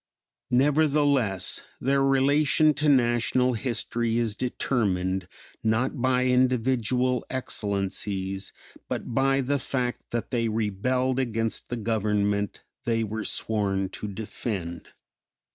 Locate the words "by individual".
6.01-7.23